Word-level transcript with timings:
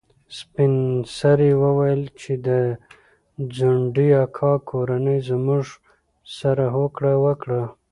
سپین 0.37 0.73
سرې 1.17 1.51
وویل 1.63 2.01
چې 2.19 2.33
د 2.47 2.49
ځونډي 3.55 4.07
اکا 4.25 4.51
کورنۍ 4.69 5.19
زموږ 5.29 5.63
سره 6.37 6.63
هوکړه 6.75 7.13
وکړه. 7.25 7.61